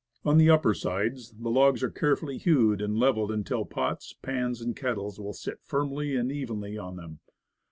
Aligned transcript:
On 0.25 0.39
the 0.39 0.49
upper 0.49 0.73
sides 0.73 1.31
the 1.37 1.51
logs 1.51 1.83
are 1.83 1.91
carefully 1.91 2.39
hewed 2.39 2.81
and 2.81 2.97
leveled 2.97 3.31
until 3.31 3.65
pots, 3.65 4.13
pans 4.19 4.59
and 4.59 4.75
kettles 4.75 5.19
will 5.19 5.31
sit 5.31 5.59
firmly 5.61 6.15
and 6.15 6.31
evenly 6.31 6.75
on 6.75 6.95
them. 6.95 7.19